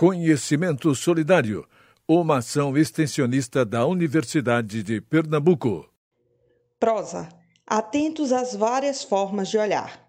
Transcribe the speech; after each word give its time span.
Conhecimento 0.00 0.94
Solidário, 0.94 1.66
uma 2.06 2.38
ação 2.38 2.78
extensionista 2.78 3.64
da 3.64 3.84
Universidade 3.84 4.80
de 4.80 5.00
Pernambuco. 5.00 5.92
Prosa. 6.78 7.28
Atentos 7.66 8.30
às 8.30 8.54
várias 8.54 9.02
formas 9.02 9.48
de 9.48 9.58
olhar. 9.58 10.08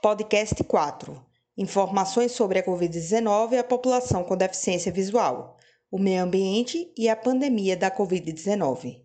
Podcast 0.00 0.64
4. 0.64 1.22
Informações 1.54 2.32
sobre 2.32 2.60
a 2.60 2.64
Covid-19 2.64 3.52
e 3.52 3.58
a 3.58 3.62
população 3.62 4.24
com 4.24 4.34
deficiência 4.38 4.90
visual, 4.90 5.58
o 5.90 5.98
meio 5.98 6.22
ambiente 6.22 6.90
e 6.96 7.06
a 7.06 7.14
pandemia 7.14 7.76
da 7.76 7.90
Covid-19. 7.90 9.02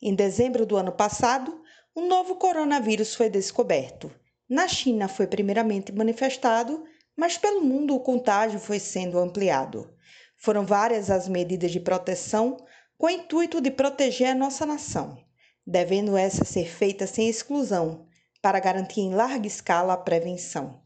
Em 0.00 0.14
dezembro 0.14 0.64
do 0.64 0.78
ano 0.78 0.92
passado, 0.92 1.60
um 1.94 2.08
novo 2.08 2.36
coronavírus 2.36 3.14
foi 3.14 3.28
descoberto. 3.28 4.10
Na 4.48 4.66
China 4.66 5.08
foi 5.08 5.26
primeiramente 5.26 5.92
manifestado, 5.92 6.82
mas 7.16 7.38
pelo 7.38 7.62
mundo 7.62 7.94
o 7.94 8.00
contágio 8.00 8.58
foi 8.58 8.78
sendo 8.78 9.18
ampliado. 9.18 9.92
Foram 10.36 10.66
várias 10.66 11.10
as 11.10 11.28
medidas 11.28 11.70
de 11.70 11.80
proteção 11.80 12.56
com 12.98 13.06
o 13.06 13.10
intuito 13.10 13.60
de 13.60 13.70
proteger 13.70 14.28
a 14.28 14.34
nossa 14.34 14.66
nação 14.66 15.24
devendo 15.66 16.16
essa 16.16 16.44
ser 16.44 16.66
feita 16.66 17.06
sem 17.06 17.28
exclusão, 17.28 18.06
para 18.42 18.60
garantir 18.60 19.00
em 19.00 19.14
larga 19.14 19.46
escala 19.46 19.94
a 19.94 19.96
prevenção. 19.96 20.82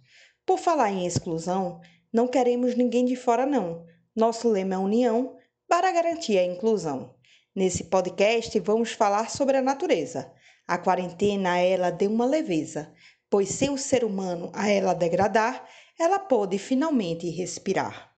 Por 0.47 0.59
falar 0.59 0.91
em 0.93 1.05
exclusão, 1.05 1.81
não 2.13 2.29
queremos 2.29 2.77
ninguém 2.77 3.05
de 3.05 3.17
fora, 3.17 3.45
não. 3.45 3.85
Nosso 4.15 4.49
lema 4.49 4.75
é 4.75 4.79
união 4.79 5.37
para 5.67 5.91
garantir 5.91 6.39
a 6.39 6.45
inclusão. 6.45 7.15
Nesse 7.55 7.85
podcast, 7.85 8.59
vamos 8.61 8.93
falar 8.93 9.31
sobre 9.31 9.57
a 9.57 9.63
natureza. 9.63 10.33
A 10.67 10.79
quarentena 10.79 11.55
a 11.55 11.59
ela 11.59 11.91
deu 11.91 12.11
uma 12.11 12.25
leveza, 12.25 12.93
pois 13.29 13.49
sem 13.49 13.71
o 13.71 13.79
ser 13.79 14.05
humano 14.05 14.51
a 14.55 14.71
ela 14.71 14.95
degradar, 14.95 15.67
ela 15.99 16.21
pôde 16.21 16.59
finalmente 16.59 17.29
respirar. 17.29 18.17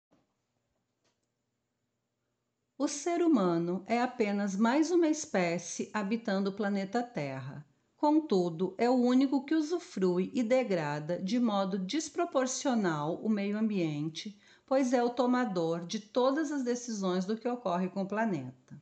O 2.78 2.90
ser 2.90 3.22
humano 3.22 3.86
é 3.88 4.02
apenas 4.02 4.54
mais 4.58 4.92
uma 4.92 5.08
espécie 5.08 5.90
habitando 5.94 6.50
o 6.50 6.54
planeta 6.54 7.02
Terra. 7.02 7.66
Contudo, 7.96 8.76
é 8.78 8.90
o 8.90 8.96
único 8.96 9.46
que 9.46 9.56
usufrui 9.56 10.30
e 10.34 10.44
degrada 10.44 11.22
de 11.22 11.40
modo 11.40 11.80
desproporcional 11.80 13.16
o 13.16 13.30
meio 13.30 13.58
ambiente, 13.58 14.38
pois 14.66 14.92
é 14.92 15.02
o 15.02 15.10
tomador 15.10 15.86
de 15.86 16.02
todas 16.02 16.52
as 16.52 16.64
decisões 16.64 17.26
do 17.26 17.38
que 17.38 17.48
ocorre 17.48 17.88
com 17.88 18.02
o 18.02 18.08
planeta. 18.08 18.82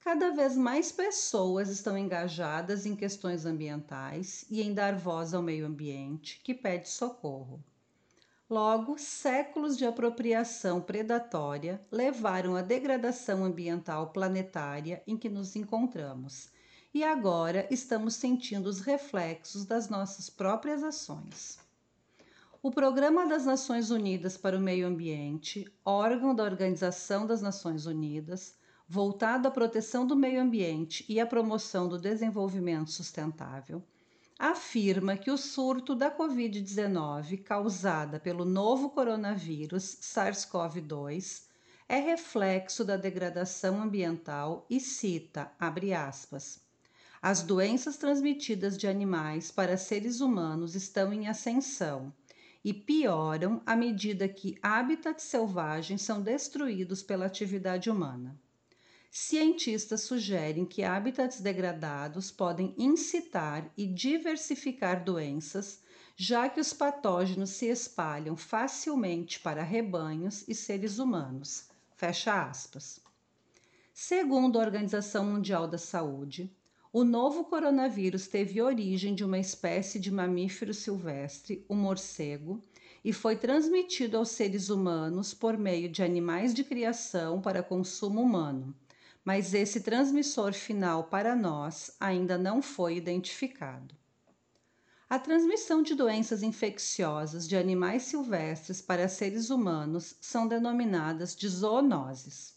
Cada 0.00 0.30
vez 0.30 0.56
mais 0.56 0.90
pessoas 0.90 1.68
estão 1.68 1.96
engajadas 1.96 2.86
em 2.86 2.96
questões 2.96 3.44
ambientais 3.44 4.46
e 4.50 4.62
em 4.62 4.72
dar 4.72 4.96
voz 4.96 5.34
ao 5.34 5.42
meio 5.42 5.66
ambiente 5.66 6.40
que 6.42 6.54
pede 6.54 6.88
socorro. 6.88 7.62
Logo, 8.54 8.96
séculos 8.96 9.76
de 9.76 9.84
apropriação 9.84 10.80
predatória 10.80 11.84
levaram 11.90 12.54
à 12.54 12.62
degradação 12.62 13.44
ambiental 13.44 14.10
planetária 14.10 15.02
em 15.08 15.16
que 15.16 15.28
nos 15.28 15.56
encontramos, 15.56 16.50
e 16.94 17.02
agora 17.02 17.66
estamos 17.68 18.14
sentindo 18.14 18.68
os 18.68 18.78
reflexos 18.78 19.64
das 19.64 19.88
nossas 19.88 20.30
próprias 20.30 20.84
ações. 20.84 21.58
O 22.62 22.70
Programa 22.70 23.26
das 23.26 23.44
Nações 23.44 23.90
Unidas 23.90 24.36
para 24.36 24.56
o 24.56 24.60
Meio 24.60 24.86
Ambiente, 24.86 25.66
órgão 25.84 26.32
da 26.32 26.44
Organização 26.44 27.26
das 27.26 27.42
Nações 27.42 27.86
Unidas, 27.86 28.54
voltado 28.88 29.48
à 29.48 29.50
proteção 29.50 30.06
do 30.06 30.14
meio 30.14 30.40
ambiente 30.40 31.04
e 31.08 31.18
à 31.18 31.26
promoção 31.26 31.88
do 31.88 31.98
desenvolvimento 31.98 32.92
sustentável, 32.92 33.82
afirma 34.38 35.16
que 35.16 35.30
o 35.30 35.36
surto 35.36 35.94
da 35.94 36.10
Covid-19 36.10 37.42
causada 37.44 38.18
pelo 38.18 38.44
novo 38.44 38.90
coronavírus 38.90 39.98
SARS-CoV-2 40.00 41.44
é 41.88 42.00
reflexo 42.00 42.84
da 42.84 42.96
degradação 42.96 43.80
ambiental 43.80 44.66
e 44.68 44.80
cita, 44.80 45.52
abre 45.58 45.92
aspas, 45.94 46.60
as 47.22 47.42
doenças 47.42 47.96
transmitidas 47.96 48.76
de 48.76 48.86
animais 48.86 49.50
para 49.50 49.76
seres 49.76 50.20
humanos 50.20 50.74
estão 50.74 51.12
em 51.12 51.28
ascensão 51.28 52.12
e 52.64 52.74
pioram 52.74 53.62
à 53.64 53.76
medida 53.76 54.28
que 54.28 54.58
hábitats 54.60 55.24
selvagens 55.24 56.02
são 56.02 56.20
destruídos 56.20 57.02
pela 57.02 57.26
atividade 57.26 57.88
humana. 57.88 58.38
Cientistas 59.16 60.00
sugerem 60.00 60.66
que 60.66 60.82
hábitats 60.82 61.40
degradados 61.40 62.32
podem 62.32 62.74
incitar 62.76 63.72
e 63.76 63.86
diversificar 63.86 65.04
doenças, 65.04 65.78
já 66.16 66.48
que 66.48 66.58
os 66.58 66.72
patógenos 66.72 67.50
se 67.50 67.66
espalham 67.66 68.36
facilmente 68.36 69.38
para 69.38 69.62
rebanhos 69.62 70.44
e 70.48 70.52
seres 70.52 70.98
humanos. 70.98 71.68
Fecha 71.94 72.42
aspas. 72.42 72.98
Segundo 73.92 74.58
a 74.58 74.62
Organização 74.62 75.24
Mundial 75.26 75.68
da 75.68 75.78
Saúde, 75.78 76.52
o 76.92 77.04
novo 77.04 77.44
coronavírus 77.44 78.26
teve 78.26 78.60
origem 78.60 79.14
de 79.14 79.24
uma 79.24 79.38
espécie 79.38 80.00
de 80.00 80.10
mamífero 80.10 80.74
silvestre, 80.74 81.64
o 81.68 81.76
morcego, 81.76 82.60
e 83.04 83.12
foi 83.12 83.36
transmitido 83.36 84.16
aos 84.16 84.30
seres 84.30 84.70
humanos 84.70 85.32
por 85.32 85.56
meio 85.56 85.88
de 85.88 86.02
animais 86.02 86.52
de 86.52 86.64
criação 86.64 87.40
para 87.40 87.62
consumo 87.62 88.20
humano 88.20 88.74
mas 89.24 89.54
esse 89.54 89.80
transmissor 89.80 90.52
final 90.52 91.04
para 91.04 91.34
nós 91.34 91.96
ainda 91.98 92.36
não 92.36 92.60
foi 92.60 92.96
identificado. 92.96 93.96
A 95.08 95.18
transmissão 95.18 95.82
de 95.82 95.94
doenças 95.94 96.42
infecciosas 96.42 97.48
de 97.48 97.56
animais 97.56 98.02
silvestres 98.02 98.82
para 98.82 99.08
seres 99.08 99.48
humanos 99.48 100.16
são 100.20 100.46
denominadas 100.46 101.34
de 101.34 101.48
zoonoses. 101.48 102.54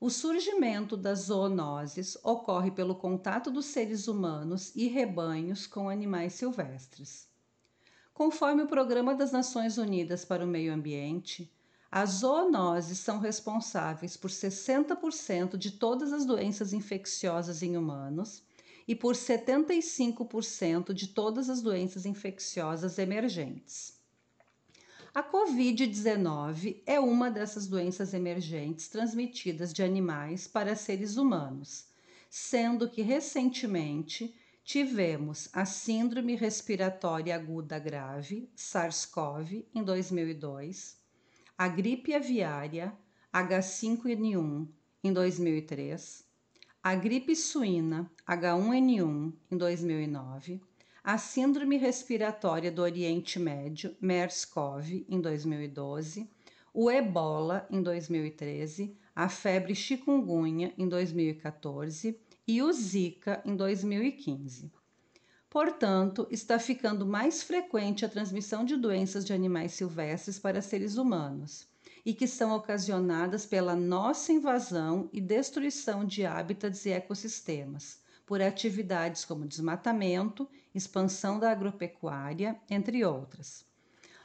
O 0.00 0.08
surgimento 0.10 0.96
das 0.96 1.22
zoonoses 1.22 2.16
ocorre 2.22 2.70
pelo 2.70 2.94
contato 2.94 3.50
dos 3.50 3.66
seres 3.66 4.06
humanos 4.08 4.72
e 4.74 4.86
rebanhos 4.86 5.66
com 5.66 5.88
animais 5.88 6.34
silvestres. 6.34 7.28
Conforme 8.14 8.62
o 8.62 8.68
Programa 8.68 9.14
das 9.14 9.30
Nações 9.32 9.76
Unidas 9.76 10.24
para 10.24 10.44
o 10.44 10.48
Meio 10.48 10.72
Ambiente, 10.72 11.52
as 11.90 12.10
zoonoses 12.10 12.98
são 12.98 13.18
responsáveis 13.18 14.14
por 14.14 14.30
60% 14.30 15.56
de 15.56 15.70
todas 15.70 16.12
as 16.12 16.26
doenças 16.26 16.74
infecciosas 16.74 17.62
em 17.62 17.78
humanos 17.78 18.42
e 18.86 18.94
por 18.94 19.14
75% 19.14 20.92
de 20.92 21.08
todas 21.08 21.48
as 21.48 21.62
doenças 21.62 22.04
infecciosas 22.04 22.98
emergentes. 22.98 23.96
A 25.14 25.22
Covid-19 25.22 26.82
é 26.84 27.00
uma 27.00 27.30
dessas 27.30 27.66
doenças 27.66 28.12
emergentes 28.12 28.88
transmitidas 28.88 29.72
de 29.72 29.82
animais 29.82 30.46
para 30.46 30.76
seres 30.76 31.16
humanos, 31.16 31.86
sendo 32.28 32.88
que 32.88 33.00
recentemente 33.00 34.34
tivemos 34.62 35.48
a 35.54 35.64
Síndrome 35.64 36.36
Respiratória 36.36 37.34
Aguda 37.34 37.78
Grave, 37.78 38.50
SARS-CoV, 38.54 39.66
em 39.74 39.82
2002 39.82 40.98
a 41.60 41.66
gripe 41.66 42.14
aviária 42.14 42.96
H5N1 43.34 44.68
em 45.02 45.12
2003, 45.12 46.24
a 46.80 46.94
gripe 46.94 47.34
suína 47.34 48.08
H1N1 48.24 49.32
em 49.50 49.56
2009, 49.56 50.60
a 51.02 51.18
síndrome 51.18 51.76
respiratória 51.76 52.70
do 52.70 52.80
Oriente 52.80 53.40
Médio 53.40 53.96
MERS-CoV 54.00 55.04
em 55.08 55.20
2012, 55.20 56.30
o 56.72 56.88
ebola 56.88 57.66
em 57.68 57.82
2013, 57.82 58.96
a 59.12 59.28
febre 59.28 59.74
chikungunya 59.74 60.72
em 60.78 60.88
2014 60.88 62.16
e 62.46 62.62
o 62.62 62.72
Zika 62.72 63.42
em 63.44 63.56
2015. 63.56 64.70
Portanto, 65.50 66.26
está 66.30 66.58
ficando 66.58 67.06
mais 67.06 67.42
frequente 67.42 68.04
a 68.04 68.08
transmissão 68.08 68.64
de 68.64 68.76
doenças 68.76 69.24
de 69.24 69.32
animais 69.32 69.72
silvestres 69.72 70.38
para 70.38 70.60
seres 70.60 70.98
humanos 70.98 71.66
e 72.04 72.12
que 72.12 72.26
são 72.26 72.54
ocasionadas 72.54 73.46
pela 73.46 73.74
nossa 73.74 74.30
invasão 74.30 75.08
e 75.12 75.20
destruição 75.20 76.04
de 76.04 76.26
hábitats 76.26 76.84
e 76.84 76.90
ecossistemas, 76.90 78.00
por 78.26 78.42
atividades 78.42 79.24
como 79.24 79.46
desmatamento, 79.46 80.46
expansão 80.74 81.38
da 81.38 81.50
agropecuária, 81.50 82.60
entre 82.68 83.02
outras. 83.04 83.64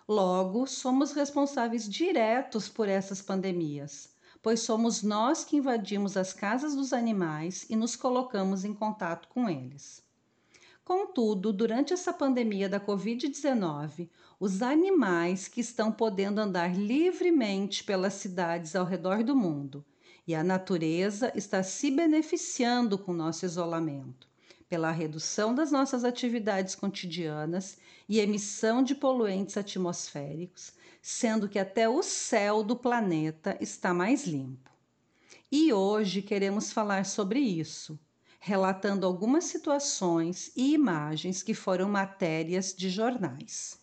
Logo, 0.06 0.68
somos 0.68 1.14
responsáveis 1.14 1.88
diretos 1.88 2.68
por 2.68 2.90
essas 2.90 3.22
pandemias, 3.22 4.10
pois 4.42 4.60
somos 4.60 5.02
nós 5.02 5.46
que 5.46 5.56
invadimos 5.56 6.18
as 6.18 6.34
casas 6.34 6.76
dos 6.76 6.92
animais 6.92 7.66
e 7.70 7.78
nos 7.78 7.96
colocamos 7.96 8.66
em 8.66 8.74
contato 8.74 9.30
com 9.30 9.50
eles. 9.50 10.04
Contudo, 10.84 11.54
durante 11.54 11.94
essa 11.94 12.12
pandemia 12.12 12.68
da 12.68 12.78
Covid-19, 12.78 14.10
os 14.38 14.62
animais 14.62 15.48
que 15.48 15.62
estão 15.62 15.90
podendo 15.90 16.40
andar 16.40 16.76
livremente 16.76 17.86
pelas 17.86 18.16
cidades 18.16 18.76
ao 18.76 18.86
redor 18.86 19.24
do 19.24 19.34
mundo 19.34 19.86
e 20.28 20.36
a 20.36 20.44
natureza 20.44 21.32
está 21.36 21.64
se 21.64 21.90
beneficiando 21.90 22.98
com 22.98 23.14
nosso 23.14 23.46
isolamento, 23.46 24.28
pela 24.68 24.92
redução 24.92 25.56
das 25.56 25.72
nossas 25.72 26.04
atividades 26.04 26.76
cotidianas 26.76 27.78
e 28.08 28.20
emissão 28.20 28.84
de 28.84 28.94
poluentes 28.94 29.56
atmosféricos, 29.56 30.74
sendo 31.02 31.48
que 31.48 31.60
até 31.60 31.88
o 31.88 32.04
céu 32.04 32.62
do 32.62 32.76
planeta 32.76 33.58
está 33.62 33.94
mais 33.94 34.26
limpo. 34.26 34.70
E 35.50 35.72
hoje 35.72 36.22
queremos 36.22 36.74
falar 36.74 37.06
sobre 37.06 37.40
isso, 37.40 37.98
relatando 38.46 39.06
algumas 39.06 39.46
situações 39.46 40.52
e 40.54 40.74
imagens 40.74 41.42
que 41.42 41.54
foram 41.54 41.88
matérias 41.88 42.76
de 42.76 42.90
jornais. 42.90 43.82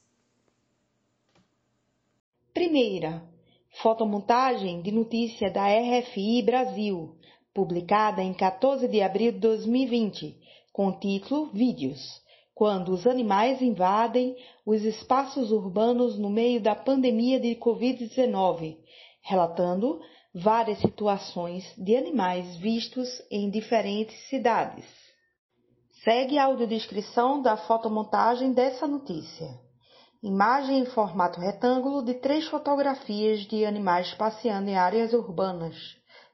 Primeira, 2.53 3.27
fotomontagem 3.83 4.83
de 4.83 4.93
notícia 4.93 5.51
da 5.51 5.65
RFI 5.67 6.43
Brasil, 6.43 7.17
publicada 7.55 8.23
em 8.23 8.35
14 8.35 8.87
de 8.87 9.01
abril 9.01 9.33
de 9.33 9.39
2020, 9.39 10.39
com 10.75 10.89
o 10.89 11.01
título 11.01 11.51
Vídeos 11.55 12.21
quando 12.55 12.93
os 12.93 13.07
animais 13.07 13.63
invadem 13.63 14.37
os 14.67 14.85
espaços 14.85 15.51
urbanos 15.51 16.19
no 16.19 16.29
meio 16.29 16.61
da 16.61 16.75
pandemia 16.75 17.41
de 17.41 17.55
Covid-19, 17.55 18.77
relatando 19.23 19.99
várias 20.35 20.79
situações 20.79 21.65
de 21.77 21.97
animais 21.97 22.57
vistos 22.57 23.09
em 23.31 23.51
diferentes 23.51 24.17
cidades. 24.29 24.85
Segue 26.05 26.39
a 26.39 26.45
audiodescrição 26.45 27.43
da 27.43 27.57
fotomontagem 27.57 28.53
dessa 28.53 28.87
notícia. 28.87 29.49
Imagem 30.23 30.81
em 30.81 30.87
formato 30.87 31.41
retângulo 31.41 32.03
de 32.03 32.15
três 32.15 32.47
fotografias 32.47 33.41
de 33.41 33.65
animais 33.65 34.15
passeando 34.15 34.71
em 34.71 34.77
áreas 34.77 35.13
urbanas, 35.13 35.77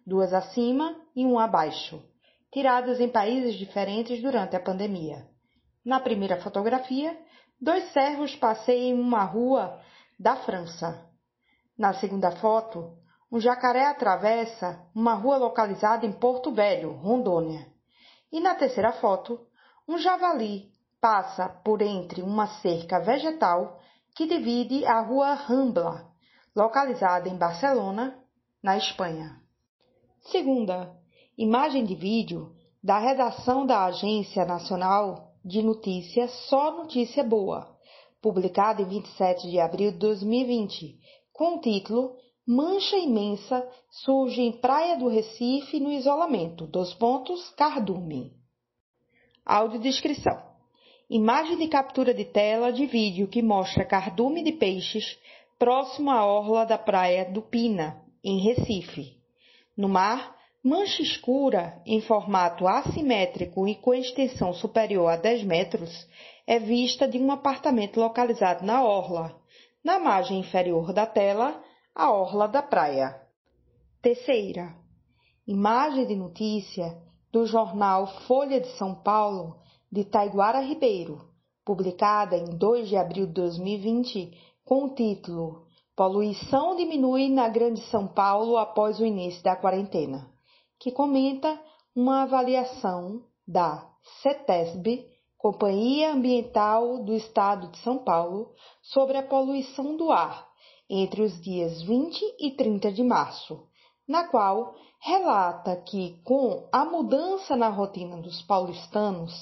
duas 0.07 0.33
acima 0.33 0.95
e 1.15 1.25
uma 1.25 1.45
abaixo, 1.45 2.03
tiradas 2.53 3.01
em 3.01 3.09
países 3.09 3.55
diferentes 3.55 4.21
durante 4.21 4.55
a 4.57 4.61
pandemia. 4.61 5.27
Na 5.85 6.01
primeira 6.01 6.41
fotografia, 6.41 7.17
dois 7.61 7.93
servos 7.93 8.35
passeiam 8.37 8.99
em 8.99 9.01
uma 9.01 9.25
rua 9.25 9.81
da 10.19 10.37
França. 10.37 11.09
Na 11.79 11.95
segunda 11.95 12.33
foto, 12.33 12.97
um 13.31 13.41
jacaré 13.41 13.87
atravessa 13.87 14.81
uma 14.95 15.15
rua 15.15 15.37
localizada 15.37 16.07
em 16.07 16.13
Porto 16.13 16.53
Velho, 16.53 16.93
Rondônia. 16.93 17.67
E 18.31 18.41
na 18.41 18.55
terceira 18.55 18.93
foto, 18.93 19.47
um 19.89 19.99
javali 19.99 20.71
passa 21.01 21.49
por 21.49 21.83
entre 21.83 22.23
uma 22.23 22.47
cerca 22.61 22.99
vegetal 23.01 23.81
que 24.15 24.27
divide 24.27 24.85
a 24.87 25.01
rua 25.01 25.35
Rambla, 25.35 26.11
localizada 26.55 27.29
em 27.29 27.37
Barcelona, 27.37 28.19
na 28.63 28.77
Espanha. 28.77 29.41
Segunda, 30.31 30.93
imagem 31.37 31.85
de 31.85 31.95
vídeo 31.95 32.53
da 32.83 32.99
redação 32.99 33.67
da 33.67 33.85
Agência 33.85 34.45
Nacional 34.45 35.33
de 35.45 35.63
notícia 35.63 36.27
Só 36.27 36.73
Notícia 36.73 37.23
Boa, 37.23 37.77
publicado 38.23 38.83
em 38.83 38.87
27 38.87 39.51
de 39.51 39.61
abril 39.61 39.93
de 39.93 39.99
2020, 39.99 40.99
com 41.33 41.57
o 41.57 41.61
título 41.61 42.17
Mancha 42.49 42.97
Imensa 42.97 43.69
surge 43.91 44.41
em 44.41 44.53
Praia 44.53 44.97
do 44.97 45.09
Recife 45.09 45.81
no 45.81 45.91
isolamento. 45.91 46.65
Dos 46.65 46.95
pontos, 46.95 47.51
Cardume. 47.57 48.31
Audiodescrição. 49.45 50.41
Imagem 51.11 51.57
de 51.57 51.67
captura 51.67 52.15
de 52.15 52.25
tela 52.25 52.73
de 52.73 52.87
vídeo 52.87 53.27
que 53.27 53.43
mostra 53.43 53.85
cardume 53.85 54.45
de 54.45 54.53
peixes 54.53 55.19
próximo 55.59 56.09
à 56.09 56.25
orla 56.25 56.65
da 56.65 56.79
praia 56.79 57.25
do 57.25 57.43
Pina, 57.43 58.01
em 58.23 58.39
Recife. 58.39 59.17
No 59.77 59.89
mar, 59.89 60.37
Mancha 60.63 61.03
escura, 61.03 61.83
em 61.85 62.01
formato 62.01 62.69
assimétrico 62.69 63.67
e 63.67 63.75
com 63.75 63.93
extensão 63.93 64.53
superior 64.53 65.09
a 65.09 65.17
10 65.17 65.43
metros, 65.43 66.07
é 66.47 66.61
vista 66.61 67.09
de 67.09 67.19
um 67.19 67.33
apartamento 67.33 67.99
localizado 67.99 68.65
na 68.65 68.85
orla. 68.85 69.37
Na 69.83 69.99
margem 69.99 70.39
inferior 70.39 70.93
da 70.93 71.07
tela, 71.07 71.61
a 71.97 72.13
orla 72.13 72.47
da 72.47 72.63
praia. 72.63 73.19
Terceira, 74.03 74.77
imagem 75.47 76.07
de 76.07 76.15
notícia 76.15 76.95
do 77.33 77.47
jornal 77.47 78.07
Folha 78.27 78.61
de 78.61 78.69
São 78.77 78.95
Paulo, 78.95 79.57
de 79.91 80.05
Taiguara 80.05 80.61
Ribeiro, 80.61 81.31
publicada 81.65 82.37
em 82.37 82.59
2 82.59 82.91
de 82.91 82.99
abril 82.99 83.27
de 83.27 83.33
2020, 83.33 84.31
com 84.63 84.85
o 84.85 84.95
título 84.95 85.65
Poluição 85.97 86.77
diminui 86.77 87.31
na 87.31 87.49
Grande 87.49 87.81
São 87.87 88.07
Paulo 88.07 88.59
após 88.59 89.01
o 89.01 89.07
início 89.07 89.43
da 89.43 89.57
quarentena 89.57 90.31
que 90.79 90.93
comenta 90.93 91.59
uma 91.95 92.25
avaliação 92.25 93.23
da 93.49 93.91
CETESB, 94.23 95.07
Companhia 95.39 96.13
Ambiental 96.13 97.03
do 97.03 97.15
Estado 97.15 97.69
de 97.69 97.79
São 97.79 98.05
Paulo, 98.05 98.51
sobre 98.83 99.17
a 99.17 99.23
poluição 99.23 99.97
do 99.97 100.13
ar 100.13 100.47
entre 100.89 101.23
os 101.23 101.41
dias 101.41 101.83
20 101.83 102.23
e 102.39 102.51
30 102.53 102.93
de 102.93 103.03
março, 103.03 103.67
na 104.09 104.29
qual 104.29 104.75
relata 105.01 105.77
que, 105.77 106.21
com 106.25 106.69
a 106.73 106.85
mudança 106.85 107.57
na 107.57 107.69
rotina 107.69 108.17
dos 108.19 108.43
paulistanos, 108.43 109.33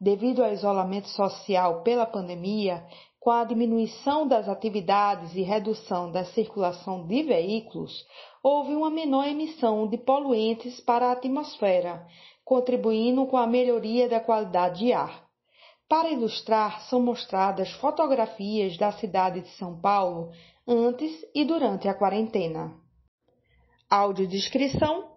devido 0.00 0.42
ao 0.42 0.52
isolamento 0.52 1.08
social 1.08 1.82
pela 1.82 2.06
pandemia, 2.06 2.84
com 3.20 3.30
a 3.30 3.44
diminuição 3.44 4.28
das 4.28 4.48
atividades 4.48 5.34
e 5.34 5.40
redução 5.40 6.12
da 6.12 6.26
circulação 6.26 7.06
de 7.06 7.22
veículos, 7.22 8.04
houve 8.42 8.74
uma 8.74 8.90
menor 8.90 9.26
emissão 9.26 9.86
de 9.86 9.96
poluentes 9.96 10.78
para 10.80 11.06
a 11.06 11.12
atmosfera, 11.12 12.06
contribuindo 12.44 13.26
com 13.26 13.38
a 13.38 13.46
melhoria 13.46 14.10
da 14.10 14.20
qualidade 14.20 14.80
de 14.80 14.92
ar. 14.92 15.24
Para 15.88 16.10
ilustrar, 16.10 16.82
são 16.82 17.00
mostradas 17.00 17.70
fotografias 17.72 18.76
da 18.76 18.92
cidade 18.92 19.40
de 19.40 19.48
São 19.56 19.80
Paulo 19.80 20.30
antes 20.66 21.12
e 21.34 21.44
durante 21.44 21.88
a 21.88 21.94
quarentena. 21.94 22.74
Audiodescrição 23.90 25.14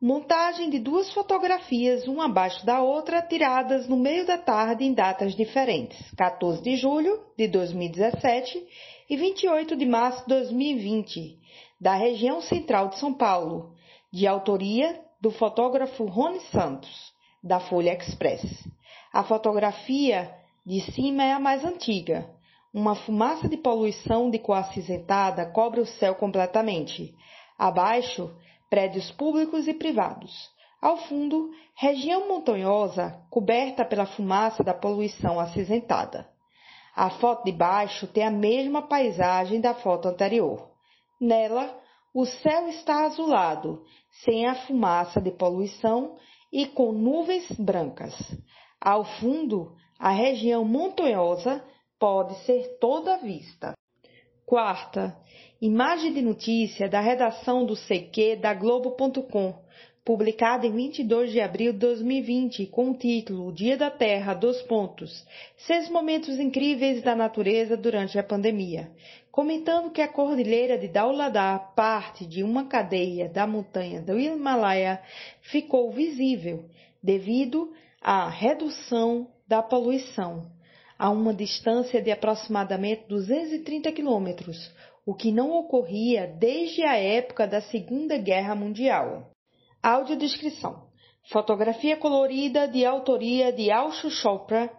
Montagem 0.00 0.68
de 0.68 0.78
duas 0.78 1.10
fotografias, 1.14 2.06
uma 2.06 2.26
abaixo 2.26 2.66
da 2.66 2.82
outra, 2.82 3.22
tiradas 3.22 3.88
no 3.88 3.96
meio 3.96 4.26
da 4.26 4.36
tarde 4.36 4.84
em 4.84 4.92
datas 4.92 5.34
diferentes, 5.34 5.98
14 6.14 6.62
de 6.62 6.76
julho 6.76 7.18
de 7.34 7.48
2017 7.48 8.62
e 9.08 9.16
28 9.16 9.74
de 9.74 9.86
março 9.86 10.20
de 10.24 10.28
2020, 10.28 11.38
da 11.80 11.94
região 11.94 12.42
central 12.42 12.88
de 12.88 12.98
São 12.98 13.14
Paulo, 13.14 13.72
de 14.12 14.26
autoria 14.26 15.00
do 15.18 15.30
fotógrafo 15.30 16.04
Rony 16.04 16.40
Santos, 16.52 17.14
da 17.42 17.58
Folha 17.58 17.96
Express. 17.96 18.44
A 19.10 19.24
fotografia 19.24 20.30
de 20.64 20.82
cima 20.92 21.24
é 21.24 21.32
a 21.32 21.40
mais 21.40 21.64
antiga. 21.64 22.35
Uma 22.76 22.94
fumaça 22.94 23.48
de 23.48 23.56
poluição 23.56 24.28
de 24.28 24.38
cor 24.38 24.58
acinzentada 24.58 25.46
cobre 25.46 25.80
o 25.80 25.86
céu 25.86 26.14
completamente. 26.14 27.14
Abaixo, 27.58 28.30
prédios 28.68 29.10
públicos 29.12 29.66
e 29.66 29.72
privados. 29.72 30.50
Ao 30.78 30.98
fundo, 30.98 31.48
região 31.74 32.28
montanhosa 32.28 33.18
coberta 33.30 33.82
pela 33.82 34.04
fumaça 34.04 34.62
da 34.62 34.74
poluição 34.74 35.40
acinzentada. 35.40 36.28
A 36.94 37.08
foto 37.08 37.44
de 37.44 37.52
baixo 37.52 38.06
tem 38.08 38.24
a 38.24 38.30
mesma 38.30 38.82
paisagem 38.82 39.58
da 39.58 39.72
foto 39.72 40.08
anterior. 40.08 40.68
Nela, 41.18 41.80
o 42.12 42.26
céu 42.26 42.68
está 42.68 43.06
azulado, 43.06 43.84
sem 44.22 44.46
a 44.46 44.54
fumaça 44.54 45.18
de 45.18 45.30
poluição 45.30 46.14
e 46.52 46.66
com 46.66 46.92
nuvens 46.92 47.50
brancas. 47.52 48.12
Ao 48.78 49.02
fundo, 49.02 49.72
a 49.98 50.10
região 50.10 50.62
montanhosa 50.62 51.64
pode 51.98 52.34
ser 52.44 52.78
toda 52.78 53.18
vista. 53.18 53.74
Quarta, 54.44 55.16
imagem 55.60 56.12
de 56.12 56.22
notícia 56.22 56.88
da 56.88 57.00
redação 57.00 57.64
do 57.64 57.74
CQ 57.74 58.36
da 58.36 58.54
Globo.com, 58.54 59.54
publicada 60.04 60.66
em 60.66 60.72
22 60.72 61.32
de 61.32 61.40
abril 61.40 61.72
de 61.72 61.80
2020, 61.80 62.66
com 62.66 62.90
o 62.90 62.96
título 62.96 63.52
Dia 63.52 63.76
da 63.76 63.90
Terra, 63.90 64.34
dos 64.34 64.62
pontos, 64.62 65.26
seis 65.56 65.90
momentos 65.90 66.38
incríveis 66.38 67.02
da 67.02 67.16
natureza 67.16 67.76
durante 67.76 68.16
a 68.18 68.22
pandemia, 68.22 68.88
comentando 69.32 69.90
que 69.90 70.00
a 70.00 70.06
cordilheira 70.06 70.78
de 70.78 70.86
Dauladá, 70.86 71.58
parte 71.58 72.24
de 72.24 72.44
uma 72.44 72.66
cadeia 72.66 73.28
da 73.28 73.48
montanha 73.48 74.00
do 74.00 74.16
Himalaia, 74.16 75.02
ficou 75.40 75.90
visível 75.90 76.66
devido 77.02 77.72
à 78.00 78.28
redução 78.28 79.28
da 79.48 79.60
poluição 79.60 80.55
a 80.98 81.10
uma 81.10 81.34
distância 81.34 82.00
de 82.00 82.10
aproximadamente 82.10 83.04
230 83.08 83.92
quilômetros, 83.92 84.72
o 85.04 85.14
que 85.14 85.30
não 85.30 85.52
ocorria 85.52 86.26
desde 86.26 86.82
a 86.82 86.96
época 86.96 87.46
da 87.46 87.60
Segunda 87.60 88.16
Guerra 88.16 88.54
Mundial. 88.54 89.30
Audiodescrição: 89.82 90.88
Fotografia 91.30 91.96
colorida 91.96 92.66
de 92.66 92.84
autoria 92.84 93.52
de 93.52 93.70
Ashu 93.70 94.10
Chopra 94.10 94.70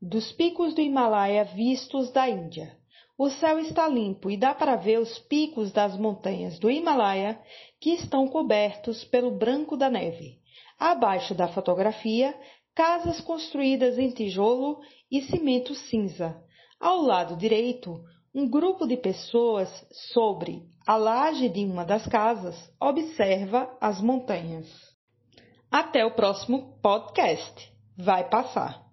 dos 0.00 0.30
picos 0.32 0.74
do 0.74 0.80
Himalaia 0.80 1.44
vistos 1.44 2.12
da 2.12 2.28
Índia. 2.28 2.76
O 3.18 3.30
céu 3.30 3.58
está 3.58 3.88
limpo 3.88 4.30
e 4.30 4.36
dá 4.36 4.54
para 4.54 4.76
ver 4.76 4.98
os 4.98 5.18
picos 5.20 5.72
das 5.72 5.96
montanhas 5.98 6.58
do 6.58 6.70
Himalaia 6.70 7.40
que 7.80 7.90
estão 7.94 8.28
cobertos 8.28 9.04
pelo 9.04 9.30
branco 9.30 9.74
da 9.74 9.88
neve. 9.88 10.38
Abaixo 10.78 11.34
da 11.34 11.48
fotografia 11.48 12.34
casas 12.76 13.22
construídas 13.22 13.98
em 13.98 14.10
tijolo 14.10 14.80
e 15.10 15.22
cimento 15.22 15.74
cinza. 15.74 16.36
Ao 16.78 17.00
lado 17.00 17.34
direito, 17.34 18.04
um 18.34 18.46
grupo 18.46 18.86
de 18.86 18.98
pessoas 18.98 19.68
sobre 20.12 20.62
a 20.86 20.94
laje 20.94 21.48
de 21.48 21.64
uma 21.64 21.86
das 21.86 22.06
casas 22.06 22.54
observa 22.78 23.74
as 23.80 23.98
montanhas. 24.02 24.68
Até 25.70 26.04
o 26.04 26.14
próximo 26.14 26.78
podcast. 26.82 27.72
Vai 27.96 28.28
passar. 28.28 28.84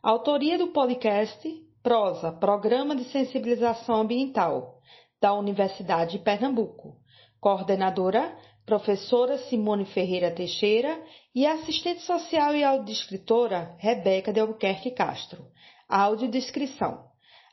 Autoria 0.00 0.56
do 0.56 0.68
podcast 0.68 1.60
Prosa, 1.82 2.30
Programa 2.30 2.94
de 2.94 3.02
Sensibilização 3.06 3.96
Ambiental, 3.96 4.78
da 5.20 5.34
Universidade 5.34 6.18
de 6.18 6.24
Pernambuco. 6.24 6.94
Coordenadora, 7.40 8.38
professora 8.64 9.38
Simone 9.38 9.86
Ferreira 9.86 10.30
Teixeira 10.30 11.02
e 11.34 11.46
assistente 11.46 12.02
social 12.02 12.54
e 12.54 12.62
audiodescritora 12.62 13.74
Rebeca 13.78 14.32
de 14.32 14.38
Albuquerque 14.38 14.92
Castro. 14.92 15.44
Audiodescrição. 15.88 17.04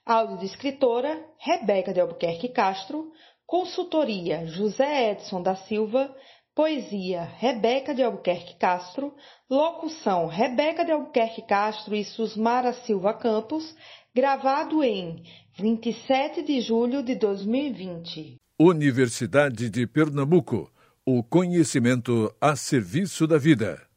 Audiodescritora 0.05 1.19
Rebeca 1.39 1.91
de 1.91 1.99
Albuquerque 1.99 2.49
Castro. 2.49 3.11
Consultoria 3.45 4.45
José 4.45 5.11
Edson 5.11 5.41
da 5.41 5.55
Silva. 5.55 6.15
Poesia 6.53 7.23
Rebeca 7.23 7.95
de 7.95 8.03
Albuquerque 8.03 8.55
Castro. 8.59 9.15
Locução 9.49 10.27
Rebeca 10.27 10.85
de 10.85 10.91
Albuquerque 10.91 11.41
Castro 11.41 11.95
e 11.95 12.03
Susmara 12.03 12.73
Silva 12.73 13.15
Campos. 13.15 13.75
Gravado 14.13 14.83
em 14.83 15.23
27 15.57 16.43
de 16.43 16.61
julho 16.61 17.01
de 17.01 17.15
2020. 17.15 18.35
Universidade 18.59 19.71
de 19.71 19.87
Pernambuco. 19.87 20.69
O 21.03 21.23
conhecimento 21.23 22.31
a 22.39 22.55
serviço 22.55 23.25
da 23.25 23.39
vida. 23.39 23.90